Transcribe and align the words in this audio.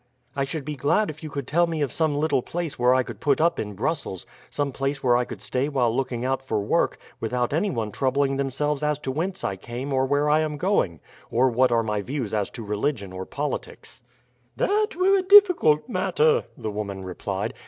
"I 0.35 0.45
should 0.45 0.65
be 0.65 0.75
glad 0.75 1.11
if 1.11 1.21
you 1.21 1.29
could 1.29 1.45
tell 1.45 1.67
me 1.67 1.83
of 1.83 1.91
some 1.91 2.15
little 2.17 2.41
place 2.41 2.79
where 2.79 2.91
I 2.95 3.03
could 3.03 3.19
put 3.19 3.39
up 3.39 3.59
in 3.59 3.75
Brussels; 3.75 4.25
some 4.49 4.71
place 4.71 5.03
where 5.03 5.15
I 5.15 5.25
could 5.25 5.43
stay 5.43 5.69
while 5.69 5.95
looking 5.95 6.25
out 6.25 6.41
for 6.41 6.59
work, 6.59 6.97
without 7.19 7.53
anyone 7.53 7.91
troubling 7.91 8.37
themselves 8.37 8.81
as 8.81 8.97
to 8.97 9.11
whence 9.11 9.43
I 9.43 9.57
came 9.57 9.93
or 9.93 10.07
where 10.07 10.27
I 10.27 10.39
am 10.39 10.57
going, 10.57 11.01
or 11.29 11.51
what 11.51 11.71
are 11.71 11.83
my 11.83 12.01
views 12.01 12.33
as 12.33 12.49
to 12.49 12.63
religion 12.65 13.13
or 13.13 13.27
politics." 13.27 14.01
"That 14.55 14.95
were 14.95 15.15
a 15.17 15.21
difficult 15.21 15.87
matter," 15.87 16.45
the 16.57 16.71
woman 16.71 17.03
replied. 17.05 17.53